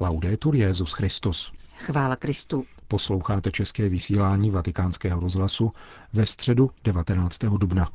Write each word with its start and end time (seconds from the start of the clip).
Laudetur 0.00 0.54
Jezus 0.54 0.92
Christus. 0.92 1.52
Chvála 1.78 2.16
Kristu. 2.16 2.64
Posloucháte 2.88 3.50
české 3.50 3.88
vysílání 3.88 4.50
Vatikánského 4.50 5.20
rozhlasu 5.20 5.72
ve 6.12 6.26
středu 6.26 6.70
19. 6.84 7.38
dubna. 7.38 7.88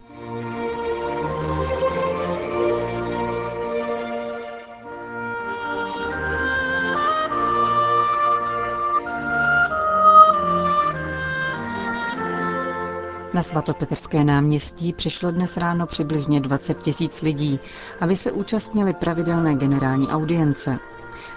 Na 13.34 13.44
svatopetrské 13.44 14.24
náměstí 14.24 14.94
přišlo 14.94 15.32
dnes 15.32 15.58
ráno 15.58 15.88
přibližně 15.88 16.42
20 16.42 16.78
tisíc 16.82 17.22
lidí, 17.22 17.60
aby 18.00 18.16
se 18.16 18.32
účastnili 18.32 18.94
pravidelné 18.94 19.56
generální 19.56 20.08
audience. 20.08 20.80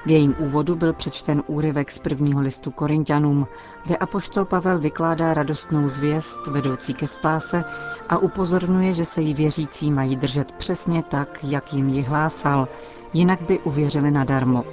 V 0.07 0.11
jejím 0.11 0.35
úvodu 0.39 0.77
byl 0.77 0.93
přečten 0.93 1.43
úryvek 1.47 1.91
z 1.91 1.99
prvního 1.99 2.41
listu 2.41 2.71
Korintianům, 2.71 3.47
kde 3.85 3.97
apoštol 3.97 4.45
Pavel 4.45 4.79
vykládá 4.79 5.35
radostnou 5.35 5.89
zvěst 5.89 6.47
vedoucí 6.47 6.95
ke 6.95 7.07
spáse 7.07 7.65
a 8.09 8.19
upozorňuje, 8.19 8.95
že 8.95 9.05
se 9.05 9.21
jí 9.21 9.35
věřící 9.35 9.93
mají 9.93 10.17
držet 10.17 10.53
přesně 10.53 11.03
tak, 11.03 11.45
jak 11.45 11.73
jim 11.73 11.89
ji 11.89 12.03
hlásal, 12.03 12.69
jinak 13.13 13.43
by 13.43 13.59
uvěřili 13.59 14.11
nadarmo. 14.11 14.65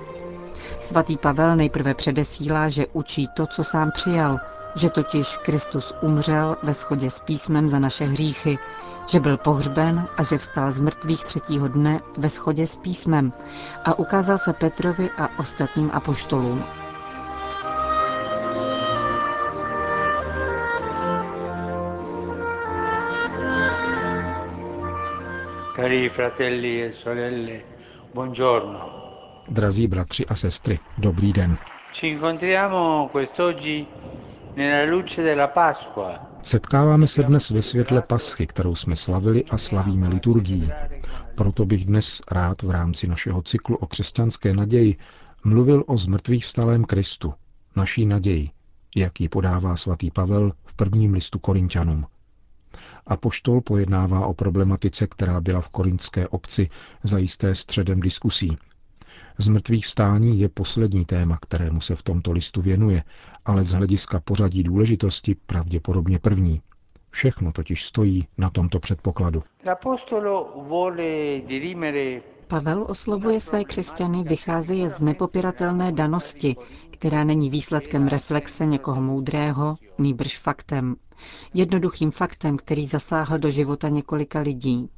Svatý 0.79 1.17
Pavel 1.17 1.55
nejprve 1.55 1.93
předesílá, 1.93 2.69
že 2.69 2.87
učí 2.93 3.27
to, 3.27 3.47
co 3.47 3.63
sám 3.63 3.91
přijal, 3.91 4.39
že 4.75 4.89
totiž 4.89 5.37
Kristus 5.37 5.93
umřel 6.01 6.57
ve 6.63 6.73
shodě 6.73 7.09
s 7.09 7.19
písmem 7.19 7.69
za 7.69 7.79
naše 7.79 8.05
hříchy, 8.05 8.59
že 9.07 9.19
byl 9.19 9.37
pohřben 9.37 10.07
a 10.17 10.23
že 10.23 10.37
vstal 10.37 10.71
z 10.71 10.79
mrtvých 10.79 11.23
třetího 11.23 11.67
dne 11.67 11.99
ve 12.17 12.29
shodě 12.29 12.67
s 12.67 12.75
písmem 12.75 13.31
a 13.85 13.99
ukázal 13.99 14.37
se 14.37 14.53
Petrovi 14.53 15.09
a 15.17 15.39
ostatním 15.39 15.91
apoštolům. 15.93 16.63
Cari 25.75 26.09
fratelli 26.09 26.83
e 26.83 26.91
sorelle, 26.91 27.61
buongiorno. 28.13 29.01
Drazí 29.47 29.87
bratři 29.87 30.25
a 30.25 30.35
sestry, 30.35 30.79
dobrý 30.97 31.33
den. 31.33 31.57
Ci 31.91 32.07
incontriamo 32.07 33.09
quest'oggi 33.11 33.87
Setkáváme 36.41 37.07
se 37.07 37.23
dnes 37.23 37.49
ve 37.49 37.61
světle 37.61 38.01
Paschy, 38.01 38.47
kterou 38.47 38.75
jsme 38.75 38.95
slavili 38.95 39.45
a 39.45 39.57
slavíme 39.57 40.07
liturgií. 40.07 40.71
Proto 41.35 41.65
bych 41.65 41.85
dnes 41.85 42.21
rád 42.31 42.61
v 42.61 42.69
rámci 42.71 43.07
našeho 43.07 43.41
cyklu 43.41 43.77
o 43.77 43.87
křesťanské 43.87 44.53
naději 44.53 44.97
mluvil 45.43 45.83
o 45.87 45.97
zmrtvých 45.97 46.45
vstalém 46.45 46.83
Kristu, 46.83 47.33
naší 47.75 48.05
naději, 48.05 48.49
jak 48.95 49.21
ji 49.21 49.29
podává 49.29 49.75
svatý 49.75 50.11
Pavel 50.11 50.51
v 50.63 50.75
prvním 50.75 51.13
listu 51.13 51.39
Korintianům. 51.39 52.05
A 53.07 53.17
poštol 53.17 53.61
pojednává 53.61 54.25
o 54.25 54.33
problematice, 54.33 55.07
která 55.07 55.41
byla 55.41 55.61
v 55.61 55.69
korinské 55.69 56.27
obci 56.27 56.69
zajisté 57.03 57.55
středem 57.55 57.99
diskusí– 57.99 58.57
Zmrtvých 59.37 59.85
vstání 59.85 60.39
je 60.39 60.49
poslední 60.49 61.05
téma, 61.05 61.37
kterému 61.41 61.81
se 61.81 61.95
v 61.95 62.03
tomto 62.03 62.31
listu 62.31 62.61
věnuje, 62.61 63.03
ale 63.45 63.63
z 63.63 63.71
hlediska 63.71 64.19
pořadí 64.19 64.63
důležitosti 64.63 65.35
pravděpodobně 65.45 66.19
první. 66.19 66.61
Všechno 67.09 67.51
totiž 67.51 67.85
stojí 67.85 68.27
na 68.37 68.49
tomto 68.49 68.79
předpokladu. 68.79 69.43
Pavel 72.47 72.85
oslovuje 72.89 73.39
své 73.39 73.63
křesťany 73.63 74.23
vycházeje 74.23 74.89
z 74.89 75.01
nepopiratelné 75.01 75.91
danosti, 75.91 76.55
která 76.91 77.23
není 77.23 77.49
výsledkem 77.49 78.07
reflexe 78.07 78.65
někoho 78.65 79.01
moudrého, 79.01 79.75
nýbrž 79.97 80.37
faktem. 80.37 80.95
Jednoduchým 81.53 82.11
faktem, 82.11 82.57
který 82.57 82.87
zasáhl 82.87 83.39
do 83.39 83.49
života 83.49 83.89
několika 83.89 84.39
lidí. 84.39 84.89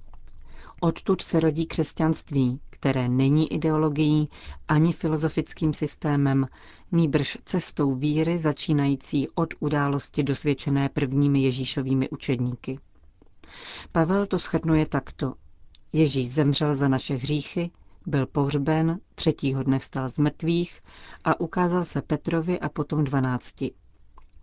Odtud 0.81 1.21
se 1.21 1.39
rodí 1.39 1.65
křesťanství, 1.65 2.59
které 2.83 3.09
není 3.09 3.53
ideologií 3.53 4.29
ani 4.67 4.94
filozofickým 4.94 5.73
systémem, 5.73 6.47
nýbrž 6.91 7.38
cestou 7.45 7.95
víry 7.95 8.38
začínající 8.38 9.27
od 9.35 9.53
události 9.59 10.23
dosvědčené 10.23 10.89
prvními 10.89 11.44
Ježíšovými 11.44 12.09
učedníky. 12.09 12.79
Pavel 13.91 14.25
to 14.27 14.38
shrnuje 14.38 14.85
takto. 14.85 15.33
Ježíš 15.94 16.31
zemřel 16.31 16.75
za 16.75 16.88
naše 16.88 17.16
hříchy, 17.16 17.71
byl 18.05 18.25
pohřben, 18.27 19.00
třetího 19.15 19.63
dne 19.63 19.79
vstal 19.79 20.09
z 20.09 20.17
mrtvých 20.17 20.81
a 21.23 21.39
ukázal 21.39 21.85
se 21.85 22.01
Petrovi 22.01 22.59
a 22.59 22.69
potom 22.69 23.03
dvanácti. 23.03 23.71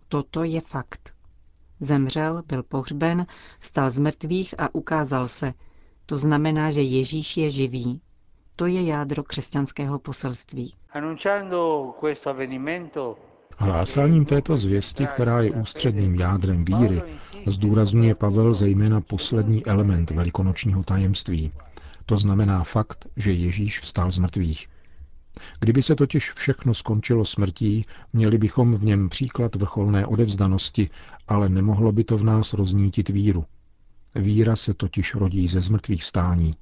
Toto 0.07 0.43
je 0.43 0.61
fakt. 0.61 1.13
Zemřel, 1.79 2.43
byl 2.47 2.63
pohřben, 2.63 3.25
vstal 3.59 3.89
z 3.89 3.99
mrtvých 3.99 4.59
a 4.59 4.75
ukázal 4.75 5.27
se. 5.27 5.53
To 6.05 6.17
znamená, 6.17 6.71
že 6.71 6.81
Ježíš 6.81 7.37
je 7.37 7.49
živý. 7.49 8.01
To 8.61 8.67
je 8.67 8.83
jádro 8.83 9.23
křesťanského 9.23 9.99
poselství. 9.99 10.73
Hlásáním 13.57 14.25
této 14.25 14.57
zvěsti, 14.57 15.05
která 15.05 15.41
je 15.41 15.51
ústředním 15.51 16.15
jádrem 16.15 16.65
víry, 16.65 17.01
zdůrazňuje 17.47 18.15
Pavel 18.15 18.53
zejména 18.53 19.01
poslední 19.01 19.65
element 19.65 20.11
velikonočního 20.11 20.83
tajemství. 20.83 21.51
To 22.05 22.17
znamená 22.17 22.63
fakt, 22.63 23.07
že 23.17 23.31
Ježíš 23.31 23.79
vstal 23.79 24.11
z 24.11 24.17
mrtvých. 24.17 24.67
Kdyby 25.59 25.83
se 25.83 25.95
totiž 25.95 26.31
všechno 26.31 26.73
skončilo 26.73 27.25
smrtí, 27.25 27.85
měli 28.13 28.37
bychom 28.37 28.75
v 28.75 28.85
něm 28.85 29.09
příklad 29.09 29.55
vrcholné 29.55 30.05
odevzdanosti, 30.05 30.89
ale 31.27 31.49
nemohlo 31.49 31.91
by 31.91 32.03
to 32.03 32.17
v 32.17 32.23
nás 32.23 32.53
roznítit 32.53 33.09
víru. 33.09 33.45
Víra 34.15 34.55
se 34.55 34.73
totiž 34.73 35.15
rodí 35.15 35.47
ze 35.47 35.61
zmrtvých 35.61 36.03
stání. 36.03 36.55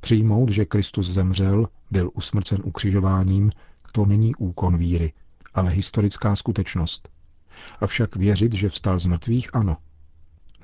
Přijmout, 0.00 0.50
že 0.50 0.64
Kristus 0.64 1.08
zemřel, 1.10 1.68
byl 1.90 2.10
usmrcen 2.14 2.58
ukřižováním, 2.64 3.50
to 3.92 4.06
není 4.06 4.34
úkon 4.34 4.76
víry, 4.76 5.12
ale 5.54 5.70
historická 5.70 6.36
skutečnost. 6.36 7.08
Avšak 7.80 8.16
věřit, 8.16 8.52
že 8.52 8.68
vstal 8.68 8.98
z 8.98 9.06
mrtvých, 9.06 9.54
ano. 9.54 9.76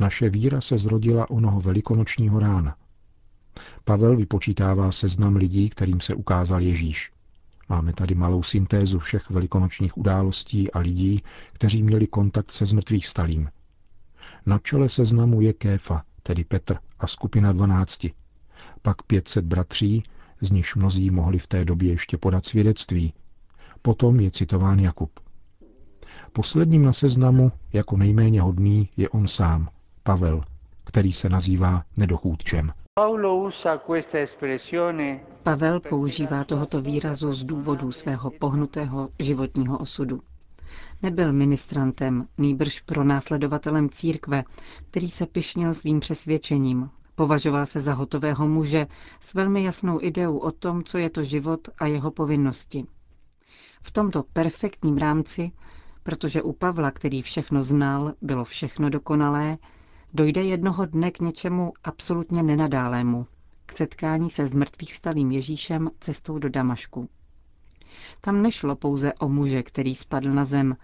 Naše 0.01 0.29
víra 0.29 0.61
se 0.61 0.79
zrodila 0.79 1.31
onoho 1.31 1.61
velikonočního 1.61 2.39
rána. 2.39 2.77
Pavel 3.85 4.17
vypočítává 4.17 4.93
seznam 4.93 5.37
lidí, 5.37 5.69
kterým 5.69 6.01
se 6.01 6.15
ukázal 6.15 6.63
Ježíš. 6.63 7.13
Máme 7.69 7.93
tady 7.93 8.15
malou 8.15 8.43
syntézu 8.43 8.99
všech 8.99 9.31
velikonočních 9.31 9.99
událostí 9.99 10.73
a 10.73 10.79
lidí, 10.79 11.23
kteří 11.53 11.83
měli 11.83 12.07
kontakt 12.07 12.51
se 12.51 12.67
zmrtvých 12.67 13.07
stalým. 13.07 13.49
Na 14.47 14.59
čele 14.59 14.89
seznamu 14.89 15.41
je 15.41 15.53
Kéfa, 15.53 16.03
tedy 16.23 16.45
Petr 16.45 16.77
a 16.99 17.07
skupina 17.07 17.53
dvanácti, 17.53 18.13
pak 18.83 19.03
500 19.03 19.45
bratří, 19.45 20.03
z 20.41 20.51
nichž 20.51 20.75
mnozí 20.75 21.11
mohli 21.11 21.39
v 21.39 21.47
té 21.47 21.65
době 21.65 21.91
ještě 21.91 22.17
podat 22.17 22.47
svědectví. 22.47 23.13
Potom 23.83 24.21
je 24.21 24.31
citován 24.31 24.79
Jakub. 24.79 25.21
Posledním 26.33 26.85
na 26.85 26.93
seznamu, 26.93 27.53
jako 27.73 27.97
nejméně 27.97 28.41
hodný, 28.41 28.89
je 28.97 29.09
on 29.09 29.29
sám, 29.29 29.69
Pavel, 30.03 30.45
který 30.85 31.13
se 31.13 31.29
nazývá 31.29 31.85
nedochůdčem. 31.97 32.73
Pavel 35.43 35.81
používá 35.81 36.45
tohoto 36.45 36.83
výrazu 36.83 37.33
z 37.33 37.45
důvodu 37.45 37.93
svého 37.93 38.31
pohnutého 38.31 39.09
životního 39.19 39.79
osudu. 39.79 40.21
Nebyl 41.03 41.33
ministrantem, 41.33 42.27
nýbrž 42.39 42.81
pro 42.81 43.05
následovatelem 43.05 43.89
církve, 43.89 44.45
který 44.91 45.11
se 45.11 45.27
pyšnil 45.27 45.75
svým 45.75 46.01
přesvědčením, 46.01 46.91
Považoval 47.15 47.67
se 47.67 47.81
za 47.81 47.95
hotového 47.95 48.49
muže 48.49 48.87
s 49.21 49.35
velmi 49.35 49.65
jasnou 49.65 50.03
ideou 50.03 50.39
o 50.39 50.51
tom, 50.51 50.85
co 50.85 50.99
je 50.99 51.11
to 51.11 51.23
život 51.23 51.69
a 51.79 51.87
jeho 51.87 52.11
povinnosti. 52.11 52.85
V 53.83 53.91
tomto 53.91 54.23
perfektním 54.23 54.97
rámci, 54.97 55.53
protože 56.03 56.43
u 56.43 56.53
Pavla, 56.53 56.91
který 56.91 57.23
všechno 57.23 57.63
znal, 57.63 58.15
bylo 58.23 58.45
všechno 58.45 58.91
dokonalé, 58.91 59.59
dojde 60.15 60.43
jednoho 60.43 60.87
dne 60.87 61.11
k 61.11 61.21
něčemu 61.21 61.73
absolutně 61.85 62.43
nenadálému, 62.43 63.27
k 63.67 63.77
setkání 63.77 64.31
se 64.31 64.47
zmrtvých 64.47 64.97
stalým 64.97 65.31
Ježíšem 65.31 65.91
cestou 66.01 66.39
do 66.39 66.49
Damašku. 66.49 67.09
Tam 68.21 68.43
nešlo 68.43 68.77
pouze 68.77 69.13
o 69.15 69.29
muže, 69.29 69.63
který 69.63 69.95
spadl 69.95 70.31
na 70.31 70.45
zem, 70.45 70.77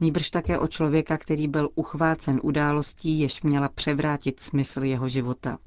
nýbrž 0.00 0.30
také 0.30 0.58
o 0.58 0.66
člověka, 0.66 1.18
který 1.18 1.48
byl 1.48 1.68
uchvácen 1.74 2.40
událostí, 2.42 3.18
jež 3.18 3.42
měla 3.42 3.68
převrátit 3.68 4.40
smysl 4.40 4.84
jeho 4.84 5.08
života. 5.08 5.58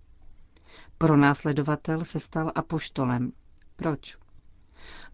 Pronásledovatel 0.98 2.06
se 2.06 2.20
stal 2.20 2.52
apoštolem. 2.56 3.32
Proč? 3.76 4.18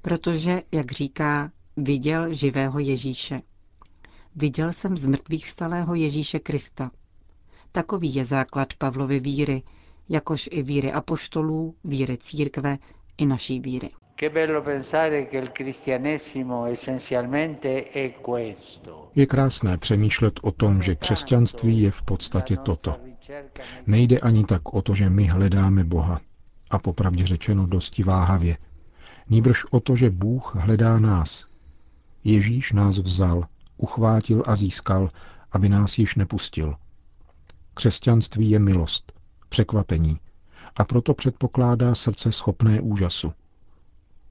Protože, 0.02 0.62
jak 0.72 0.92
říká, 0.92 1.52
viděl 1.78 2.34
živého 2.34 2.80
Ježíše. 2.80 3.42
Viděl 4.36 4.74
jsem 4.74 4.98
z 4.98 5.06
mrtvých 5.06 5.50
stalého 5.50 5.96
Ježíše 5.96 6.40
Krista. 6.40 6.92
Takový 7.72 8.16
je 8.16 8.26
základ 8.26 8.74
Pavlovy 8.74 9.20
víry, 9.20 9.64
jakož 10.10 10.50
i 10.52 10.62
víry 10.62 10.92
apoštolů, 10.92 11.76
víry 11.84 12.18
církve 12.18 12.78
i 13.18 13.26
naší 13.26 13.60
víry. 13.60 13.90
Je 19.16 19.26
krásné 19.26 19.78
přemýšlet 19.78 20.40
o 20.44 20.52
tom, 20.52 20.82
že 20.82 20.96
křesťanství 20.96 21.82
je 21.82 21.92
v 21.92 22.02
podstatě 22.02 22.58
toto. 22.58 23.13
Nejde 23.88 24.20
ani 24.20 24.46
tak 24.46 24.74
o 24.74 24.82
to, 24.82 24.96
že 24.96 25.10
my 25.10 25.28
hledáme 25.28 25.84
Boha, 25.84 26.22
a 26.70 26.80
popravdě 26.80 27.28
řečeno 27.28 27.68
dosti 27.68 28.04
váhavě, 28.04 28.58
nýbrž 29.30 29.66
o 29.72 29.80
to, 29.80 29.96
že 29.96 30.10
Bůh 30.10 30.56
hledá 30.56 31.00
nás. 31.00 31.48
Ježíš 32.24 32.72
nás 32.72 32.98
vzal, 32.98 33.44
uchvátil 33.78 34.44
a 34.48 34.56
získal, 34.56 35.10
aby 35.52 35.70
nás 35.70 35.98
již 35.98 36.16
nepustil. 36.16 36.76
Křesťanství 37.74 38.50
je 38.50 38.60
milost, 38.60 39.14
překvapení 39.50 40.20
a 40.76 40.84
proto 40.84 41.14
předpokládá 41.14 41.96
srdce 41.96 42.32
schopné 42.32 42.82
úžasu. 42.82 43.34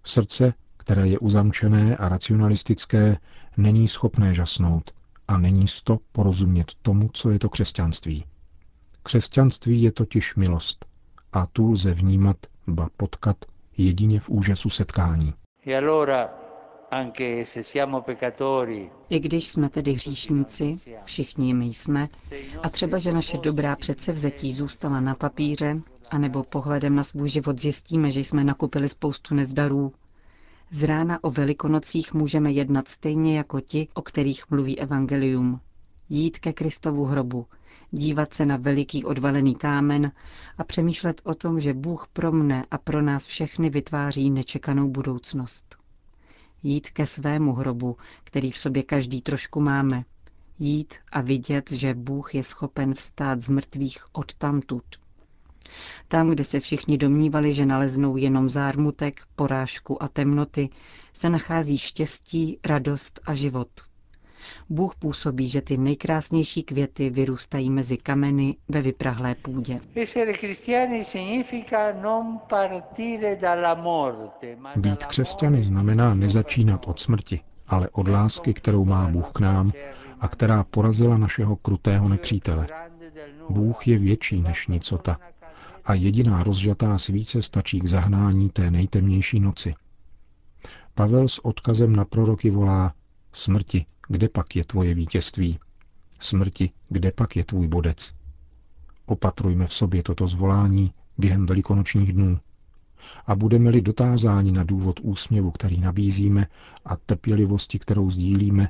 Srdce, 0.04 0.54
které 0.76 1.08
je 1.08 1.18
uzamčené 1.18 1.96
a 1.96 2.08
racionalistické, 2.08 3.16
není 3.56 3.88
schopné 3.88 4.34
žasnout 4.34 4.90
a 5.28 5.38
není 5.38 5.68
sto 5.68 5.98
porozumět 6.12 6.72
tomu, 6.82 7.10
co 7.12 7.30
je 7.30 7.38
to 7.38 7.48
křesťanství. 7.48 8.24
Křesťanství 9.02 9.82
je 9.82 9.92
totiž 9.92 10.34
milost 10.34 10.84
a 11.32 11.46
tu 11.46 11.70
lze 11.70 11.94
vnímat, 11.94 12.36
ba 12.66 12.88
potkat 12.96 13.36
jedině 13.76 14.20
v 14.20 14.28
úžasu 14.28 14.70
setkání. 14.70 15.34
E 15.66 15.80
I 19.08 19.20
když 19.20 19.48
jsme 19.48 19.68
tedy 19.68 19.92
hříšníci, 19.92 20.76
všichni 21.04 21.54
my 21.54 21.64
jsme, 21.64 22.08
a 22.62 22.68
třeba, 22.68 22.98
že 22.98 23.12
naše 23.12 23.38
dobrá 23.38 23.76
předsevzetí 23.76 24.54
zůstala 24.54 25.00
na 25.00 25.14
papíře, 25.14 25.80
anebo 26.10 26.42
pohledem 26.42 26.94
na 26.94 27.04
svůj 27.04 27.28
život 27.28 27.60
zjistíme, 27.60 28.10
že 28.10 28.20
jsme 28.20 28.44
nakupili 28.44 28.88
spoustu 28.88 29.34
nezdarů, 29.34 29.92
z 30.72 30.82
rána 30.82 31.24
o 31.24 31.30
velikonocích 31.30 32.14
můžeme 32.14 32.52
jednat 32.52 32.88
stejně 32.88 33.36
jako 33.38 33.60
ti, 33.60 33.88
o 33.94 34.02
kterých 34.02 34.50
mluví 34.50 34.80
evangelium. 34.80 35.60
Jít 36.08 36.38
ke 36.38 36.52
Kristovu 36.52 37.04
hrobu, 37.04 37.46
dívat 37.94 38.34
se 38.34 38.46
na 38.46 38.56
veliký 38.56 39.04
odvalený 39.04 39.54
kámen 39.54 40.12
a 40.58 40.64
přemýšlet 40.64 41.20
o 41.24 41.34
tom, 41.34 41.60
že 41.60 41.74
Bůh 41.74 42.08
pro 42.12 42.32
mne 42.32 42.64
a 42.70 42.78
pro 42.78 43.02
nás 43.02 43.26
všechny 43.26 43.70
vytváří 43.70 44.30
nečekanou 44.30 44.88
budoucnost. 44.88 45.76
Jít 46.62 46.90
ke 46.90 47.06
svému 47.06 47.52
hrobu, 47.52 47.96
který 48.24 48.50
v 48.50 48.56
sobě 48.58 48.82
každý 48.82 49.22
trošku 49.22 49.60
máme. 49.60 50.04
Jít 50.58 50.94
a 51.12 51.20
vidět, 51.20 51.70
že 51.70 51.94
Bůh 51.94 52.34
je 52.34 52.42
schopen 52.42 52.94
vstát 52.94 53.40
z 53.40 53.48
mrtvých 53.48 53.98
od 54.12 54.34
tamtud. 54.34 54.84
Tam, 56.08 56.30
kde 56.30 56.44
se 56.44 56.60
všichni 56.60 56.98
domnívali, 56.98 57.52
že 57.52 57.66
naleznou 57.66 58.16
jenom 58.16 58.48
zármutek, 58.48 59.20
porážku 59.36 60.02
a 60.02 60.08
temnoty, 60.08 60.68
se 61.14 61.30
nachází 61.30 61.78
štěstí, 61.78 62.58
radost 62.64 63.20
a 63.26 63.34
život. 63.34 63.68
Bůh 64.68 64.94
působí, 64.94 65.48
že 65.48 65.60
ty 65.60 65.76
nejkrásnější 65.76 66.62
květy 66.62 67.10
vyrůstají 67.10 67.70
mezi 67.70 67.96
kameny 67.96 68.56
ve 68.68 68.82
vyprahlé 68.82 69.34
půdě. 69.34 69.80
Být 74.76 75.04
křesťany 75.06 75.64
znamená 75.64 76.14
nezačínat 76.14 76.88
od 76.88 77.00
smrti, 77.00 77.40
ale 77.66 77.88
od 77.92 78.08
lásky, 78.08 78.54
kterou 78.54 78.84
má 78.84 79.08
Bůh 79.08 79.30
k 79.32 79.40
nám 79.40 79.72
a 80.20 80.28
která 80.28 80.64
porazila 80.64 81.16
našeho 81.16 81.56
krutého 81.56 82.08
nepřítele. 82.08 82.66
Bůh 83.48 83.88
je 83.88 83.98
větší 83.98 84.42
než 84.42 84.66
nicota 84.66 85.18
a 85.84 85.94
jediná 85.94 86.42
rozžatá 86.42 86.98
svíce 86.98 87.42
stačí 87.42 87.80
k 87.80 87.86
zahnání 87.86 88.50
té 88.50 88.70
nejtemnější 88.70 89.40
noci. 89.40 89.74
Pavel 90.94 91.28
s 91.28 91.44
odkazem 91.44 91.96
na 91.96 92.04
proroky 92.04 92.50
volá 92.50 92.94
Smrti, 93.32 93.86
kde 94.12 94.28
pak 94.28 94.56
je 94.56 94.64
tvoje 94.64 94.94
vítězství? 94.94 95.58
Smrti, 96.20 96.70
kde 96.88 97.12
pak 97.12 97.36
je 97.36 97.44
tvůj 97.44 97.68
bodec? 97.68 98.14
Opatrujme 99.06 99.66
v 99.66 99.72
sobě 99.72 100.02
toto 100.02 100.28
zvolání 100.28 100.92
během 101.18 101.46
velikonočních 101.46 102.12
dnů. 102.12 102.40
A 103.26 103.34
budeme-li 103.34 103.80
dotázáni 103.80 104.52
na 104.52 104.64
důvod 104.64 105.00
úsměvu, 105.00 105.50
který 105.50 105.80
nabízíme, 105.80 106.46
a 106.84 106.96
trpělivosti, 106.96 107.78
kterou 107.78 108.10
sdílíme, 108.10 108.68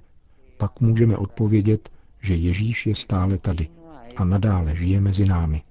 pak 0.56 0.81
můžeme 0.81 1.17
odpovědět, 1.17 1.89
že 2.21 2.35
Ježíš 2.35 2.87
je 2.87 2.94
stále 2.94 3.39
tady 3.39 3.69
a 4.17 4.25
nadále 4.25 4.77
žije 4.77 5.00
mezi 5.00 5.25
námi. 5.25 5.62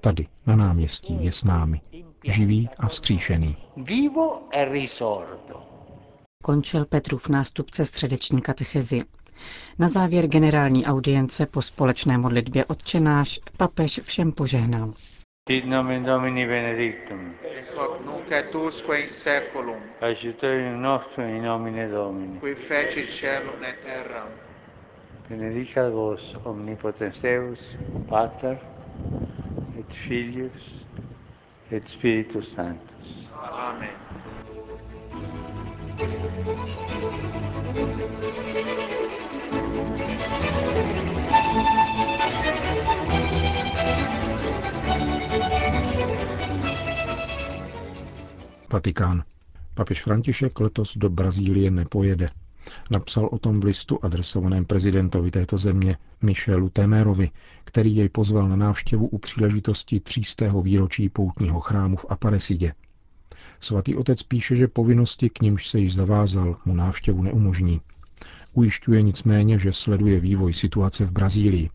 Tady, 0.00 0.26
na 0.46 0.56
náměstí, 0.56 1.24
je 1.24 1.32
s 1.32 1.44
námi, 1.44 1.80
živý 2.24 2.68
a 2.78 2.88
vzkříšený. 2.88 3.56
Vivo 3.76 4.42
e 4.52 4.64
risorto 4.64 5.71
končil 6.42 6.84
Petrův 6.84 7.28
nástupce 7.28 7.84
středeční 7.84 8.40
katechezi. 8.42 8.98
Na 9.78 9.88
závěr 9.88 10.26
generální 10.26 10.86
audience 10.86 11.46
po 11.46 11.62
společné 11.62 12.18
modlitbě 12.18 12.64
odčenáš 12.64 13.40
papež 13.56 14.00
všem 14.02 14.32
požehnal. 14.32 14.92
Sit 15.48 15.66
nomen 15.66 16.04
Domini 16.04 16.46
benedictum. 16.46 17.34
Ex 17.54 17.76
hoc 17.76 17.90
nunc 18.06 18.32
et 18.32 18.54
usque 18.54 19.00
in 19.00 19.08
seculum. 19.08 19.82
Aiuterium 20.00 20.82
nostrum 20.82 21.26
in 21.28 21.42
nomine 21.42 21.88
Domini. 21.88 22.38
Qui 22.38 22.54
feci 22.54 23.02
celum 23.02 23.64
et 23.64 23.80
terram. 23.82 24.28
Benedicat 25.28 25.92
vos 25.92 26.36
omnipotens 26.44 27.22
Deus, 27.22 27.76
Pater 28.08 28.58
et 29.78 29.94
Filius 29.94 30.86
et 31.70 31.88
Spiritus 31.88 32.52
Sanctus. 32.54 33.28
Amen. 33.52 34.11
Vatikán. 48.72 49.24
Papež 49.74 50.02
František 50.02 50.60
letos 50.60 50.96
do 50.96 51.10
Brazílie 51.10 51.70
nepojede. 51.70 52.28
Napsal 52.90 53.28
o 53.32 53.38
tom 53.38 53.60
v 53.60 53.64
listu 53.64 53.98
adresovaném 54.02 54.64
prezidentovi 54.64 55.30
této 55.30 55.58
země 55.58 55.96
Michelu 56.22 56.68
Temerovi, 56.68 57.30
který 57.64 57.96
jej 57.96 58.08
pozval 58.08 58.48
na 58.48 58.56
návštěvu 58.56 59.08
u 59.08 59.18
příležitosti 59.18 60.00
třístého 60.00 60.62
výročí 60.62 61.08
poutního 61.08 61.60
chrámu 61.60 61.96
v 61.96 62.06
Aparesidě. 62.08 62.72
Svatý 63.62 63.96
otec 63.96 64.22
píše, 64.22 64.56
že 64.56 64.68
povinnosti, 64.68 65.30
k 65.30 65.42
nímž 65.42 65.68
se 65.68 65.78
již 65.78 65.94
zavázal, 65.94 66.56
mu 66.64 66.74
návštěvu 66.74 67.22
neumožní. 67.22 67.80
Ujišťuje 68.52 69.02
nicméně, 69.02 69.58
že 69.58 69.72
sleduje 69.72 70.20
vývoj 70.20 70.52
situace 70.54 71.04
v 71.04 71.12
Brazílii. 71.12 71.70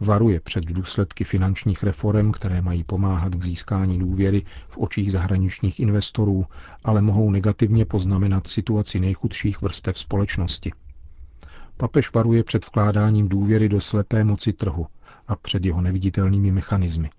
Varuje 0.00 0.40
před 0.40 0.64
důsledky 0.64 1.24
finančních 1.24 1.82
reform, 1.82 2.32
které 2.32 2.62
mají 2.62 2.84
pomáhat 2.84 3.34
k 3.34 3.44
získání 3.44 3.98
důvěry 3.98 4.42
v 4.68 4.78
očích 4.78 5.12
zahraničních 5.12 5.80
investorů, 5.80 6.46
ale 6.84 7.02
mohou 7.02 7.30
negativně 7.30 7.84
poznamenat 7.84 8.46
situaci 8.46 9.00
nejchudších 9.00 9.62
vrstev 9.62 9.98
společnosti. 9.98 10.72
Papež 11.76 12.12
varuje 12.12 12.44
před 12.44 12.66
vkládáním 12.66 13.28
důvěry 13.28 13.68
do 13.68 13.80
slepé 13.80 14.24
moci 14.24 14.52
trhu 14.52 14.86
a 15.28 15.36
před 15.36 15.64
jeho 15.64 15.80
neviditelnými 15.80 16.52
mechanismy. 16.52 17.10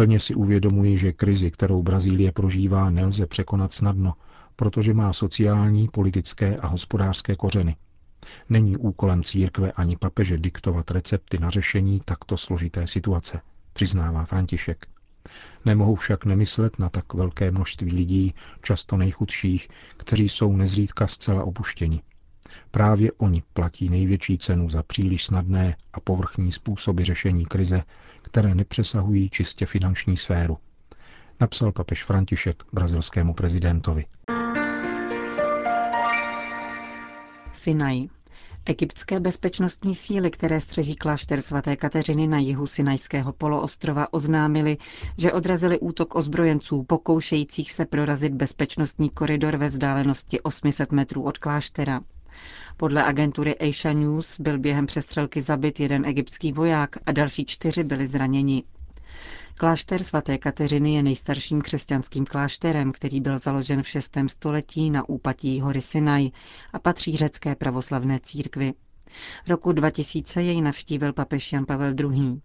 Plně 0.00 0.20
si 0.20 0.34
uvědomuji, 0.34 0.98
že 0.98 1.12
krizi, 1.12 1.50
kterou 1.50 1.82
Brazílie 1.82 2.32
prožívá, 2.32 2.90
nelze 2.90 3.26
překonat 3.26 3.72
snadno, 3.72 4.14
protože 4.56 4.94
má 4.94 5.12
sociální, 5.12 5.88
politické 5.88 6.56
a 6.56 6.66
hospodářské 6.66 7.36
kořeny. 7.36 7.76
Není 8.48 8.76
úkolem 8.76 9.24
církve 9.24 9.72
ani 9.72 9.96
papeže 9.96 10.38
diktovat 10.38 10.90
recepty 10.90 11.38
na 11.38 11.50
řešení 11.50 12.00
takto 12.04 12.36
složité 12.36 12.86
situace, 12.86 13.40
přiznává 13.72 14.24
František. 14.24 14.86
Nemohu 15.64 15.94
však 15.94 16.24
nemyslet 16.24 16.78
na 16.78 16.88
tak 16.88 17.14
velké 17.14 17.50
množství 17.50 17.94
lidí, 17.94 18.34
často 18.62 18.96
nejchudších, 18.96 19.68
kteří 19.96 20.28
jsou 20.28 20.56
nezřídka 20.56 21.06
zcela 21.06 21.44
opuštěni. 21.44 22.02
Právě 22.70 23.12
oni 23.12 23.42
platí 23.52 23.88
největší 23.88 24.38
cenu 24.38 24.70
za 24.70 24.82
příliš 24.82 25.24
snadné 25.24 25.76
a 25.92 26.00
povrchní 26.00 26.52
způsoby 26.52 27.02
řešení 27.02 27.46
krize, 27.46 27.82
které 28.30 28.54
nepřesahují 28.54 29.30
čistě 29.30 29.66
finanční 29.66 30.16
sféru, 30.16 30.58
napsal 31.40 31.72
papež 31.72 32.04
František 32.04 32.62
brazilskému 32.72 33.34
prezidentovi. 33.34 34.04
Sinaj. 37.52 38.06
Egyptské 38.64 39.20
bezpečnostní 39.20 39.94
síly, 39.94 40.30
které 40.30 40.60
střeží 40.60 40.94
klášter 40.96 41.42
svaté 41.42 41.76
Kateřiny 41.76 42.26
na 42.26 42.38
jihu 42.38 42.66
Sinajského 42.66 43.32
poloostrova, 43.32 44.12
oznámili, 44.12 44.76
že 45.18 45.32
odrazili 45.32 45.78
útok 45.78 46.14
ozbrojenců 46.14 46.82
pokoušejících 46.82 47.72
se 47.72 47.84
prorazit 47.86 48.32
bezpečnostní 48.34 49.10
koridor 49.10 49.56
ve 49.56 49.68
vzdálenosti 49.68 50.40
800 50.40 50.92
metrů 50.92 51.22
od 51.22 51.38
kláštera. 51.38 52.00
Podle 52.76 53.04
agentury 53.04 53.58
Asia 53.58 53.94
News 53.94 54.40
byl 54.40 54.58
během 54.58 54.86
přestřelky 54.86 55.40
zabit 55.40 55.80
jeden 55.80 56.04
egyptský 56.04 56.52
voják 56.52 56.96
a 57.06 57.12
další 57.12 57.44
čtyři 57.44 57.84
byli 57.84 58.06
zraněni. 58.06 58.62
Klášter 59.54 60.02
svaté 60.02 60.38
Kateřiny 60.38 60.94
je 60.94 61.02
nejstarším 61.02 61.60
křesťanským 61.60 62.26
klášterem, 62.26 62.92
který 62.92 63.20
byl 63.20 63.38
založen 63.38 63.82
v 63.82 63.88
6. 63.88 64.16
století 64.26 64.90
na 64.90 65.08
úpatí 65.08 65.60
hory 65.60 65.80
Sinaj 65.80 66.30
a 66.72 66.78
patří 66.78 67.16
řecké 67.16 67.54
pravoslavné 67.54 68.20
církvi. 68.22 68.72
Roku 69.48 69.72
2000 69.72 70.42
jej 70.42 70.60
navštívil 70.60 71.12
papež 71.12 71.52
Jan 71.52 71.66
Pavel 71.66 71.94
II. 72.00 72.40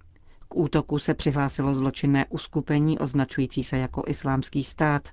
Útoku 0.56 1.00
se 1.00 1.14
přihlásilo 1.14 1.74
zločinné 1.74 2.26
uskupení 2.30 3.00
označující 3.00 3.64
se 3.64 3.78
jako 3.78 4.04
islámský 4.08 4.64
stát, 4.64 5.10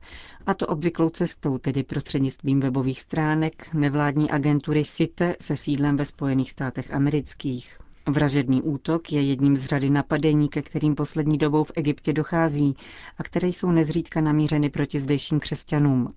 a 0.47 0.55
to 0.55 0.67
obvyklou 0.67 1.09
cestou, 1.09 1.59
tedy 1.59 1.83
prostřednictvím 1.83 2.61
webových 2.61 3.01
stránek 3.01 3.75
nevládní 3.75 4.31
agentury 4.31 4.85
SITE 4.85 5.37
se 5.41 5.57
sídlem 5.57 5.97
ve 5.97 6.05
Spojených 6.05 6.51
státech 6.51 6.95
amerických. 6.95 7.79
Vražedný 8.09 8.63
útok 8.63 9.13
je 9.13 9.23
jedním 9.23 9.57
z 9.57 9.65
řady 9.65 9.91
napadení, 9.91 10.49
ke 10.49 10.63
kterým 10.63 10.95
poslední 10.95 11.39
dobou 11.39 11.65
v 11.65 11.73
Egyptě 11.77 12.13
dochází 12.13 12.75
a 13.19 13.23
které 13.23 13.49
jsou 13.49 13.71
nezřídka 13.71 14.21
namířeny 14.21 14.71
proti 14.71 15.01
zdejším 15.01 15.41
křesťanům. 15.41 16.15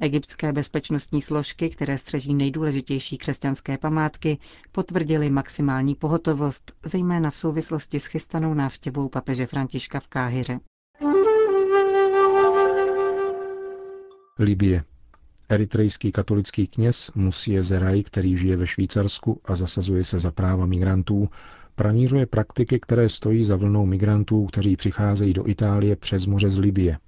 Egyptské 0.00 0.52
bezpečnostní 0.52 1.22
složky, 1.22 1.70
které 1.70 1.98
střeží 1.98 2.34
nejdůležitější 2.34 3.18
křesťanské 3.18 3.78
památky, 3.78 4.38
potvrdily 4.72 5.30
maximální 5.30 5.94
pohotovost, 5.94 6.72
zejména 6.84 7.30
v 7.30 7.38
souvislosti 7.38 8.00
s 8.00 8.06
chystanou 8.06 8.54
návštěvou 8.54 9.08
papeže 9.08 9.46
Františka 9.46 10.00
v 10.00 10.08
Káhyře. 10.08 10.60
Libie. 14.38 14.84
Eritrejský 15.48 16.12
katolický 16.12 16.66
kněz 16.66 17.10
Musie 17.14 17.62
Zeraj, 17.62 18.02
který 18.02 18.36
žije 18.36 18.56
ve 18.56 18.66
Švýcarsku 18.66 19.40
a 19.44 19.56
zasazuje 19.56 20.04
se 20.04 20.18
za 20.18 20.30
práva 20.30 20.66
migrantů, 20.66 21.28
pranířuje 21.74 22.26
praktiky, 22.26 22.80
které 22.80 23.08
stojí 23.08 23.44
za 23.44 23.56
vlnou 23.56 23.86
migrantů, 23.86 24.46
kteří 24.46 24.76
přicházejí 24.76 25.32
do 25.32 25.48
Itálie 25.48 25.96
přes 25.96 26.26
moře 26.26 26.50
z 26.50 26.58
Libie. 26.58 26.98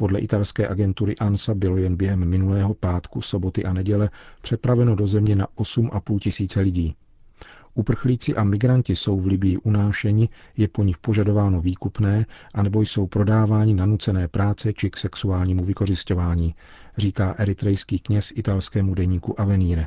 Podle 0.00 0.18
italské 0.18 0.68
agentury 0.68 1.16
ANSA 1.16 1.54
bylo 1.54 1.76
jen 1.76 1.96
během 1.96 2.24
minulého 2.24 2.74
pátku, 2.74 3.22
soboty 3.22 3.64
a 3.64 3.72
neděle 3.72 4.10
přepraveno 4.42 4.96
do 4.96 5.06
země 5.06 5.36
na 5.36 5.46
8,5 5.56 6.18
tisíce 6.18 6.60
lidí. 6.60 6.94
Uprchlíci 7.74 8.34
a 8.34 8.44
migranti 8.44 8.96
jsou 8.96 9.20
v 9.20 9.26
Libii 9.26 9.56
unášeni, 9.56 10.28
je 10.56 10.68
po 10.68 10.82
nich 10.82 10.98
požadováno 10.98 11.60
výkupné, 11.60 12.26
anebo 12.54 12.80
jsou 12.80 13.06
prodáváni 13.06 13.74
na 13.74 13.86
nucené 13.86 14.28
práce 14.28 14.72
či 14.72 14.90
k 14.90 14.96
sexuálnímu 14.96 15.64
vykořišťování, 15.64 16.54
říká 16.96 17.34
eritrejský 17.38 17.98
kněz 17.98 18.32
italskému 18.34 18.94
deníku 18.94 19.40
Avenire. 19.40 19.86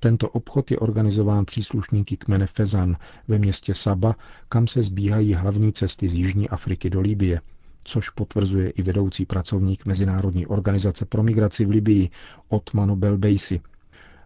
Tento 0.00 0.28
obchod 0.28 0.70
je 0.70 0.78
organizován 0.78 1.44
příslušníky 1.44 2.16
kmene 2.16 2.46
Fezan 2.46 2.96
ve 3.28 3.38
městě 3.38 3.74
Saba, 3.74 4.16
kam 4.48 4.66
se 4.66 4.82
zbíhají 4.82 5.34
hlavní 5.34 5.72
cesty 5.72 6.08
z 6.08 6.14
Jižní 6.14 6.48
Afriky 6.48 6.90
do 6.90 7.00
Libie, 7.00 7.40
což 7.84 8.10
potvrzuje 8.10 8.70
i 8.70 8.82
vedoucí 8.82 9.26
pracovník 9.26 9.86
Mezinárodní 9.86 10.46
organizace 10.46 11.04
pro 11.04 11.22
migraci 11.22 11.64
v 11.64 11.70
Libii 11.70 12.10
Otmano 12.48 12.96
Belbejsi. 12.96 13.60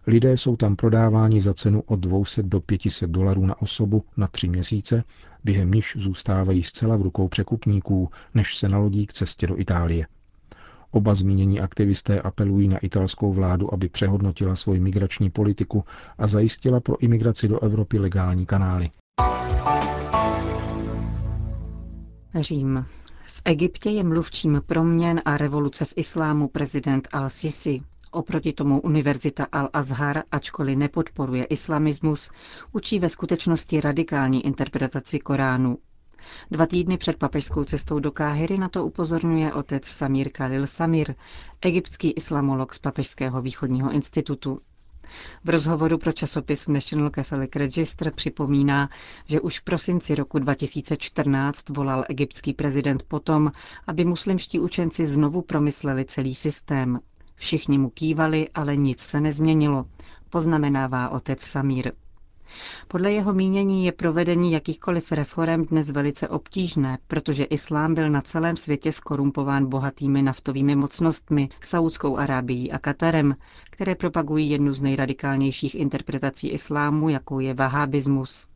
Lidé 0.07 0.37
jsou 0.37 0.55
tam 0.55 0.75
prodáváni 0.75 1.41
za 1.41 1.53
cenu 1.53 1.83
od 1.85 1.99
200 1.99 2.43
do 2.43 2.61
500 2.61 3.09
dolarů 3.09 3.45
na 3.45 3.61
osobu 3.61 4.03
na 4.17 4.27
tři 4.27 4.47
měsíce, 4.47 5.03
během 5.43 5.71
níž 5.71 5.93
zůstávají 5.99 6.63
zcela 6.63 6.95
v 6.95 7.01
rukou 7.01 7.27
překupníků, 7.27 8.09
než 8.33 8.55
se 8.55 8.69
nalodí 8.69 9.07
k 9.07 9.13
cestě 9.13 9.47
do 9.47 9.59
Itálie. 9.59 10.07
Oba 10.91 11.15
zmínění 11.15 11.59
aktivisté 11.59 12.21
apelují 12.21 12.67
na 12.67 12.77
italskou 12.77 13.33
vládu, 13.33 13.73
aby 13.73 13.89
přehodnotila 13.89 14.55
svoji 14.55 14.79
migrační 14.79 15.29
politiku 15.29 15.83
a 16.17 16.27
zajistila 16.27 16.79
pro 16.79 16.97
imigraci 17.03 17.47
do 17.47 17.59
Evropy 17.63 17.99
legální 17.99 18.45
kanály. 18.45 18.89
Řím. 22.39 22.85
Egyptě 23.47 23.89
je 23.89 24.03
mluvčím 24.03 24.61
proměn 24.65 25.21
a 25.25 25.37
revoluce 25.37 25.85
v 25.85 25.93
islámu 25.95 26.47
prezident 26.47 27.07
al-Sisi. 27.13 27.81
Oproti 28.11 28.53
tomu 28.53 28.81
Univerzita 28.81 29.45
Al-Azhar, 29.51 30.23
ačkoliv 30.31 30.77
nepodporuje 30.77 31.43
islamismus, 31.45 32.29
učí 32.71 32.99
ve 32.99 33.09
skutečnosti 33.09 33.81
radikální 33.81 34.45
interpretaci 34.45 35.19
Koránu. 35.19 35.77
Dva 36.51 36.65
týdny 36.65 36.97
před 36.97 37.17
papežskou 37.17 37.63
cestou 37.63 37.99
do 37.99 38.11
Káhyry 38.11 38.57
na 38.57 38.69
to 38.69 38.85
upozorňuje 38.85 39.53
otec 39.53 39.85
Samir 39.87 40.29
Khalil 40.29 40.67
Samir, 40.67 41.15
egyptský 41.61 42.11
islamolog 42.11 42.73
z 42.73 42.79
Papežského 42.79 43.41
východního 43.41 43.91
institutu. 43.91 44.59
V 45.43 45.49
rozhovoru 45.49 45.97
pro 45.97 46.11
časopis 46.11 46.67
National 46.67 47.09
Catholic 47.09 47.55
Register 47.55 48.11
připomíná, 48.11 48.89
že 49.25 49.41
už 49.41 49.59
v 49.59 49.63
prosinci 49.63 50.15
roku 50.15 50.39
2014 50.39 51.69
volal 51.69 52.05
egyptský 52.09 52.53
prezident 52.53 53.03
potom, 53.03 53.51
aby 53.87 54.05
muslimští 54.05 54.59
učenci 54.59 55.05
znovu 55.05 55.41
promysleli 55.41 56.05
celý 56.05 56.35
systém. 56.35 56.99
Všichni 57.35 57.77
mu 57.77 57.89
kývali, 57.89 58.49
ale 58.55 58.75
nic 58.77 58.99
se 59.01 59.21
nezměnilo, 59.21 59.85
poznamenává 60.29 61.09
otec 61.09 61.41
Samír. 61.41 61.91
Podle 62.87 63.11
jeho 63.11 63.33
mínění 63.33 63.85
je 63.85 63.91
provedení 63.91 64.51
jakýchkoliv 64.51 65.11
reform 65.11 65.61
dnes 65.65 65.89
velice 65.89 66.27
obtížné, 66.27 66.97
protože 67.07 67.43
islám 67.43 67.93
byl 67.93 68.09
na 68.09 68.21
celém 68.21 68.55
světě 68.55 68.91
skorumpován 68.91 69.65
bohatými 69.69 70.21
naftovými 70.21 70.75
mocnostmi, 70.75 71.49
Saudskou 71.61 72.17
Arábií 72.17 72.71
a 72.71 72.79
Katarem, 72.79 73.35
které 73.71 73.95
propagují 73.95 74.49
jednu 74.49 74.71
z 74.73 74.81
nejradikálnějších 74.81 75.75
interpretací 75.75 76.49
islámu, 76.49 77.09
jakou 77.09 77.39
je 77.39 77.53
vahábismus. 77.53 78.47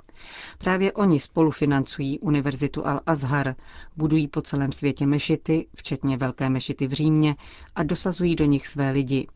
Právě 0.58 0.92
oni 0.94 1.20
spolufinancují 1.20 2.20
Univerzitu 2.20 2.82
Al-Azhar, 2.82 3.56
budují 3.98 4.28
po 4.28 4.42
celém 4.42 4.72
světě 4.72 5.06
mešity, 5.06 5.68
včetně 5.76 6.18
Velké 6.18 6.50
mešity 6.50 6.88
v 6.88 6.92
Římě, 6.92 7.36
a 7.76 7.84
dosazují 7.84 8.36
do 8.36 8.46
nich 8.46 8.68
své 8.68 8.92
lidi. 8.92 9.28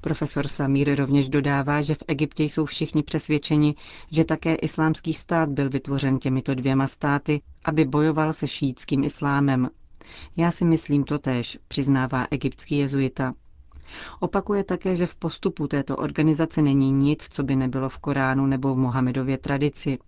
Profesor 0.00 0.48
Samír 0.48 0.94
rovněž 0.94 1.28
dodává, 1.28 1.82
že 1.82 1.94
v 1.94 2.02
Egyptě 2.08 2.44
jsou 2.44 2.64
všichni 2.64 3.02
přesvědčeni, 3.02 3.74
že 4.10 4.24
také 4.24 4.54
islámský 4.54 5.14
stát 5.14 5.48
byl 5.50 5.70
vytvořen 5.70 6.18
těmito 6.18 6.54
dvěma 6.54 6.86
státy, 6.86 7.40
aby 7.64 7.84
bojoval 7.84 8.32
se 8.32 8.48
šítským 8.48 9.04
islámem. 9.04 9.68
Já 10.36 10.50
si 10.50 10.64
myslím 10.64 11.04
to 11.04 11.18
též, 11.18 11.58
přiznává 11.68 12.26
egyptský 12.30 12.78
jezuita. 12.78 13.34
Opakuje 14.20 14.64
také, 14.64 14.96
že 14.96 15.06
v 15.06 15.14
postupu 15.14 15.66
této 15.68 15.96
organizace 15.96 16.62
není 16.62 16.92
nic, 16.92 17.28
co 17.30 17.42
by 17.42 17.56
nebylo 17.56 17.88
v 17.88 17.98
Koránu 17.98 18.46
nebo 18.46 18.74
v 18.74 18.78
Mohamedově 18.78 19.38
tradici. 19.38 19.98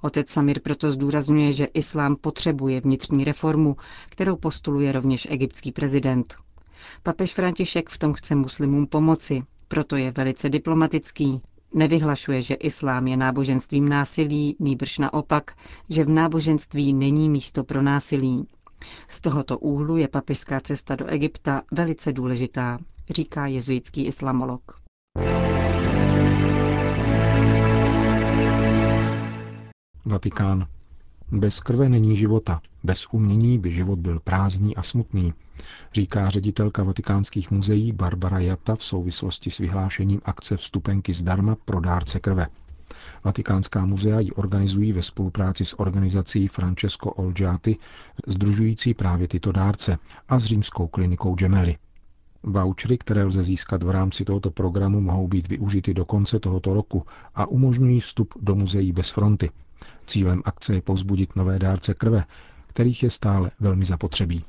Otec 0.00 0.30
Samir 0.30 0.60
proto 0.60 0.92
zdůrazňuje, 0.92 1.52
že 1.52 1.64
islám 1.64 2.16
potřebuje 2.16 2.80
vnitřní 2.80 3.24
reformu, 3.24 3.76
kterou 4.08 4.36
postuluje 4.36 4.92
rovněž 4.92 5.26
egyptský 5.30 5.72
prezident. 5.72 6.34
Papež 7.02 7.34
František 7.34 7.88
v 7.88 7.98
tom 7.98 8.12
chce 8.14 8.34
muslimům 8.34 8.86
pomoci, 8.86 9.42
proto 9.68 9.96
je 9.96 10.10
velice 10.10 10.48
diplomatický. 10.48 11.40
Nevyhlašuje, 11.74 12.42
že 12.42 12.54
islám 12.54 13.06
je 13.08 13.16
náboženstvím 13.16 13.88
násilí, 13.88 14.56
nýbrž 14.58 14.98
naopak, 14.98 15.52
že 15.88 16.04
v 16.04 16.10
náboženství 16.10 16.92
není 16.94 17.28
místo 17.28 17.64
pro 17.64 17.82
násilí. 17.82 18.48
Z 19.08 19.20
tohoto 19.20 19.58
úhlu 19.58 19.96
je 19.96 20.08
papežská 20.08 20.60
cesta 20.60 20.96
do 20.96 21.06
Egypta 21.06 21.62
velice 21.72 22.12
důležitá, 22.12 22.78
říká 23.10 23.46
jezuitský 23.46 24.06
islamolog. 24.06 24.62
Vatikán. 30.04 30.66
Bez 31.32 31.60
krve 31.60 31.88
není 31.88 32.16
života, 32.16 32.60
bez 32.84 33.06
umění 33.12 33.58
by 33.58 33.70
život 33.70 33.98
byl 33.98 34.20
prázdný 34.20 34.76
a 34.76 34.82
smutný, 34.82 35.34
říká 35.92 36.28
ředitelka 36.28 36.82
vatikánských 36.82 37.50
muzeí 37.50 37.92
Barbara 37.92 38.38
Jata 38.38 38.76
v 38.76 38.84
souvislosti 38.84 39.50
s 39.50 39.58
vyhlášením 39.58 40.20
akce 40.24 40.56
vstupenky 40.56 41.12
zdarma 41.12 41.56
pro 41.64 41.80
dárce 41.80 42.20
krve. 42.20 42.46
Vatikánská 43.24 43.86
muzea 43.86 44.20
ji 44.20 44.32
organizují 44.32 44.92
ve 44.92 45.02
spolupráci 45.02 45.64
s 45.64 45.80
organizací 45.80 46.48
Francesco 46.48 47.10
Olgiati, 47.10 47.76
združující 48.26 48.94
právě 48.94 49.28
tyto 49.28 49.52
dárce, 49.52 49.98
a 50.28 50.38
s 50.38 50.44
římskou 50.44 50.86
klinikou 50.86 51.34
Gemelli. 51.34 51.76
Vouchery, 52.42 52.98
které 52.98 53.24
lze 53.24 53.42
získat 53.42 53.82
v 53.82 53.90
rámci 53.90 54.24
tohoto 54.24 54.50
programu, 54.50 55.00
mohou 55.00 55.28
být 55.28 55.48
využity 55.48 55.94
do 55.94 56.04
konce 56.04 56.40
tohoto 56.40 56.74
roku 56.74 57.06
a 57.34 57.46
umožňují 57.46 58.00
vstup 58.00 58.34
do 58.40 58.54
muzeí 58.54 58.92
bez 58.92 59.10
fronty. 59.10 59.50
Cílem 60.06 60.42
akce 60.44 60.74
je 60.74 60.82
povzbudit 60.82 61.36
nové 61.36 61.58
dárce 61.58 61.94
krve, 61.94 62.24
kterých 62.66 63.02
je 63.02 63.10
stále 63.10 63.50
velmi 63.60 63.84
zapotřebí. 63.84 64.44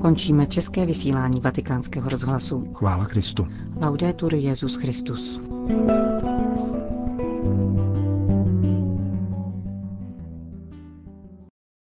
Končíme 0.00 0.46
české 0.46 0.86
vysílání 0.86 1.40
vatikánského 1.40 2.08
rozhlasu. 2.08 2.72
Chvála 2.74 3.06
Kristu. 3.06 3.48
Laudetur 3.82 4.34
Jezus 4.34 4.76
Christus. 4.76 5.40